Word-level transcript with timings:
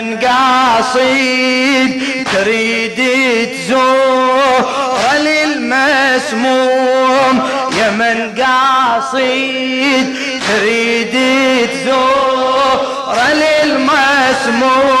من 0.00 0.18
قاصد 0.18 1.90
تريد 2.32 2.98
تزور 3.52 4.64
للمسموم 5.20 6.70
يا 7.78 7.90
من 7.90 8.42
قاصد 8.42 10.14
تريد 10.48 11.14
تزور 11.72 13.16
للمسموم 13.32 15.00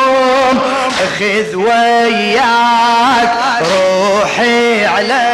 خذ 1.18 1.56
وياك 1.56 3.32
روحي 3.60 4.86
على 4.86 5.26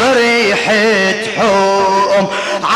بريحة 0.00 1.14
حوم 1.38 2.28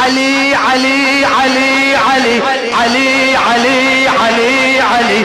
علي 0.02 0.54
علي 0.54 1.24
علي 1.24 1.96
علي 1.96 2.40
علي 2.72 3.36
علي 3.36 4.08
علي 4.08 4.80
علي 4.80 5.24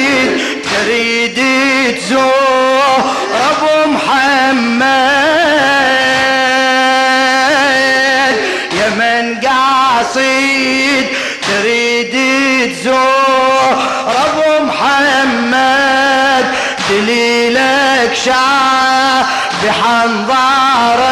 دليلك 16.91 18.11
شاه 18.25 19.23
بحنظارة 19.63 21.11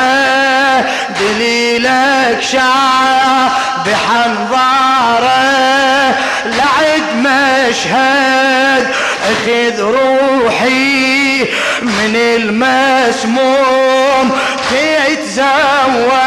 دليلك 1.19 2.41
شاه 2.52 3.49
بحنظارة. 3.86 5.39
لعد 6.45 7.08
مشهد 7.16 8.88
أخذ 9.31 9.81
روحي 9.81 11.44
من 11.81 12.16
المسموم 12.16 14.25
تتزود 14.71 16.18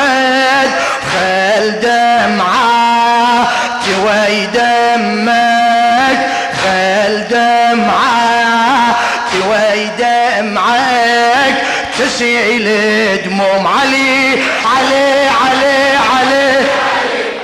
دمعك 10.62 11.62
تسيل 11.98 12.68
دموم 13.24 13.66
علي 13.66 14.38
علي 14.64 15.28
علي 15.42 15.96
علي 16.12 16.66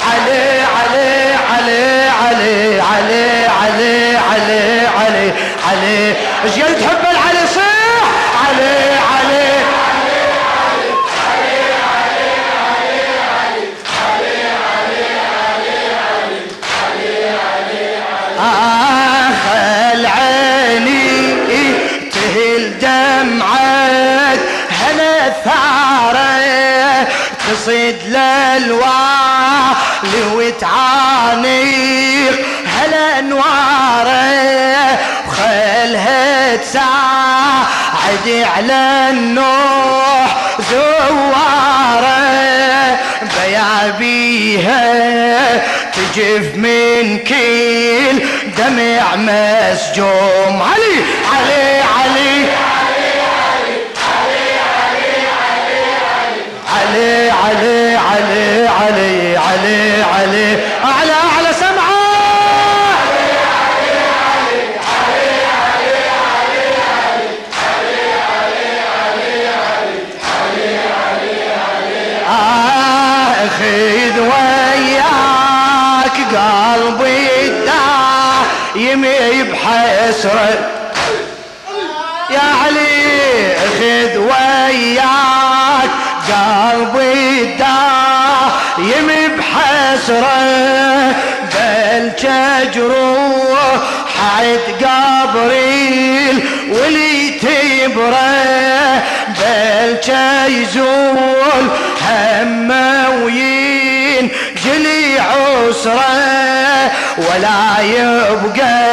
علي 0.09 0.63
علي 0.77 1.35
علي 1.51 2.11
علي 2.11 2.81
علي 2.81 3.47
علي 3.51 4.17
علي 4.17 4.87
علي 4.87 5.33
علي 5.69 6.15
إيش 6.45 6.59
تصيد 27.53 27.97
للوالي 28.07 28.79
وتعانيق 30.35 32.35
هلا 32.67 33.19
انواره 33.19 34.99
وخلها 35.29 36.57
تساعد 36.57 38.45
على 38.57 39.07
النوح 39.11 40.37
زوارة 40.71 42.19
بيا 43.23 43.91
بيها 43.99 44.89
تجف 45.93 46.55
من 46.55 47.19
كيل 47.19 48.27
دمع 48.59 49.17
مسجوم. 49.17 50.63
علي 50.63 50.97
علي 51.33 51.81
علي. 51.81 52.08
علي 56.99 57.97
علي 57.97 57.97
علي 57.97 58.67
علي 58.69 59.37
علي 59.39 60.03
علي. 60.03 60.59
أعلى 60.85 61.13
أعلى 61.13 61.53
سمعة. 61.61 61.99
أخذ 73.49 74.21
وياك 74.21 76.17
قلبي 76.35 77.29
دايم 78.75 79.03
بحسره 79.53 80.59
يا 82.31 82.47
علي 82.65 83.57
خذ 83.79 84.19
وياك 84.19 85.38
قلبي 86.33 87.45
دايم 87.45 89.09
بحسرة 89.39 90.39
بل 91.55 92.13
جروح 92.75 93.81
حد 94.19 94.85
قبريل 94.85 96.45
ولي 96.73 97.31
تبرة 97.31 99.03
بل 99.29 99.97
يزول 100.49 101.69
همه 102.09 103.09
وين 103.25 104.31
جلي 104.65 105.19
عسرة 105.21 106.91
ولا 107.19 107.83
يبقى 107.83 108.89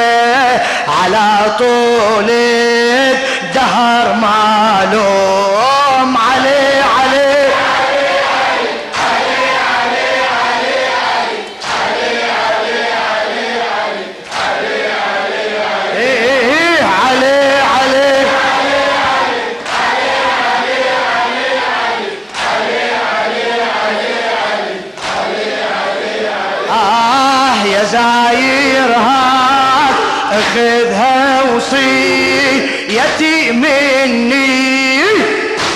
على 1.03 1.55
طول 1.59 2.29
الدهر 2.29 4.13
معلوم 4.13 4.34
يا 27.95 28.01
زاير 28.01 28.91
هاك 28.95 29.95
اخذها 30.31 31.41
وصيتي 31.55 33.51
مني. 33.51 34.99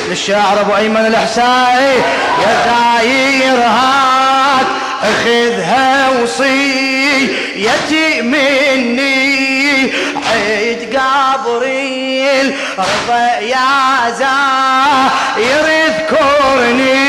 للشاعر 0.09 0.61
أبو 0.61 0.75
أيمن 0.75 1.05
الاحسائي 1.05 1.95
يا 2.41 2.53
زاير 2.65 3.57
هاك 3.57 4.67
اخذها 5.03 6.09
وصيتي 6.09 8.21
مني. 8.21 9.91
عيد 10.31 10.97
قبري 10.97 12.29
رضا 12.77 13.39
يا 13.41 14.11
زاير 14.19 15.65
اذكرني 15.87 16.99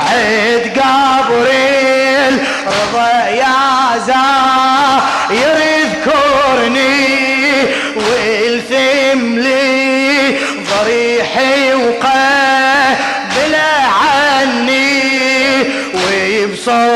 عيد 0.00 0.64
قبري 0.78 2.40
رضا 2.66 3.10
يا 3.28 3.77
زاير 4.06 5.56
اذكرني 5.82 7.08
والثم 7.96 9.38
لي 9.38 10.38
ضريحي 10.70 11.74
وقبل 11.74 13.54
عني 14.02 14.98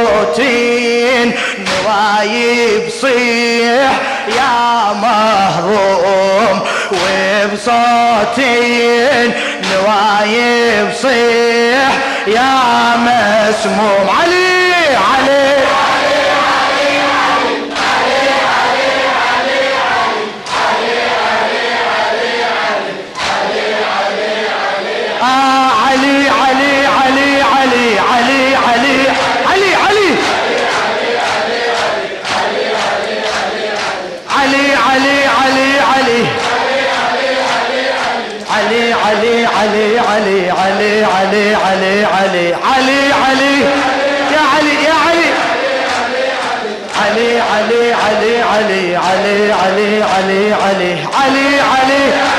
وبصوتين 0.02 1.28
نوايب 1.58 2.84
صيح 3.00 3.92
يا 4.28 4.92
مهضوم 4.92 6.56
وبصوتين 7.52 9.28
نوايب 9.72 10.88
صيح 11.02 11.92
يا 12.26 12.52
مسموم. 12.96 14.06
علي 14.08 14.96
علي. 14.96 15.61
علي 40.72 41.04
علي 41.04 41.54
علي 41.54 42.04
علي 42.04 42.54
علي 42.54 43.12
علي 43.12 43.60
يا 44.32 44.42
علي 44.52 44.74
يا 44.84 44.96
علي 45.04 45.28
علي 47.02 47.40
علي 47.40 47.92
علي 47.92 48.42
علي 48.42 48.94
علي 48.94 49.52
علي 49.52 50.02
علي 50.02 50.52
علي 50.52 51.60
علي 51.60 52.31